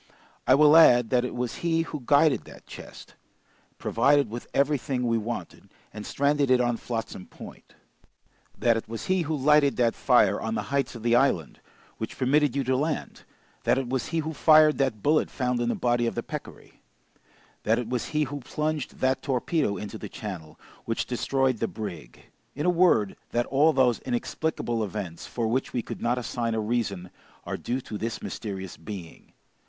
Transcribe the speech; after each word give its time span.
I 0.47 0.55
will 0.55 0.75
add 0.75 1.11
that 1.11 1.23
it 1.23 1.35
was 1.35 1.57
he 1.57 1.83
who 1.83 2.01
guided 2.03 2.45
that 2.45 2.65
chest, 2.65 3.13
provided 3.77 4.31
with 4.31 4.47
everything 4.51 5.05
we 5.05 5.19
wanted, 5.19 5.69
and 5.93 6.07
stranded 6.07 6.49
it 6.49 6.59
on 6.59 6.77
Flotsam 6.77 7.27
Point; 7.27 7.75
that 8.57 8.75
it 8.75 8.87
was 8.89 9.05
he 9.05 9.21
who 9.21 9.35
lighted 9.35 9.75
that 9.77 9.93
fire 9.93 10.41
on 10.41 10.55
the 10.55 10.63
heights 10.73 10.95
of 10.95 11.03
the 11.03 11.15
island, 11.15 11.59
which 11.99 12.17
permitted 12.17 12.55
you 12.55 12.63
to 12.63 12.75
land; 12.75 13.25
that 13.63 13.77
it 13.77 13.89
was 13.89 14.07
he 14.07 14.17
who 14.17 14.33
fired 14.33 14.79
that 14.79 15.03
bullet 15.03 15.29
found 15.29 15.59
in 15.59 15.69
the 15.69 15.75
body 15.75 16.07
of 16.07 16.15
the 16.15 16.23
peccary; 16.23 16.81
that 17.61 17.77
it 17.77 17.87
was 17.87 18.05
he 18.05 18.23
who 18.23 18.39
plunged 18.39 19.01
that 19.01 19.21
torpedo 19.21 19.77
into 19.77 19.99
the 19.99 20.09
channel, 20.09 20.59
which 20.85 21.05
destroyed 21.05 21.59
the 21.59 21.67
brig; 21.67 22.21
in 22.55 22.65
a 22.65 22.71
word, 22.71 23.15
that 23.29 23.45
all 23.45 23.71
those 23.71 23.99
inexplicable 23.99 24.83
events, 24.83 25.27
for 25.27 25.47
which 25.47 25.73
we 25.73 25.83
could 25.83 26.01
not 26.01 26.17
assign 26.17 26.55
a 26.55 26.59
reason, 26.59 27.11
are 27.45 27.55
due 27.55 27.79
to 27.79 27.99
this 27.99 28.19
mysterious 28.23 28.77
being. 28.77 29.33